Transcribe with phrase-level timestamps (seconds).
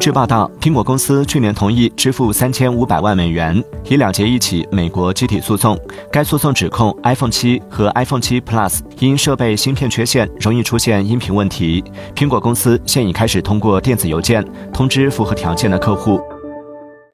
[0.00, 5.76] 据报道，苹果公司去年同意支付三千五百万美元，以了结一起美国集体诉讼。
[6.12, 11.82] 该诉讼指控 iPhone 七和 iPhone 七 Plus 因设备芯片缺陷，容易出现音频问题。
[12.14, 16.20] 苹果公司现已开始通过电子邮件通知符合条件的客户。